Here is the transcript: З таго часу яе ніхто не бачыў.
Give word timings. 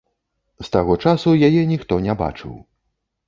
З 0.65 0.71
таго 0.75 0.95
часу 1.07 1.35
яе 1.47 1.61
ніхто 1.73 1.99
не 2.05 2.15
бачыў. 2.25 2.57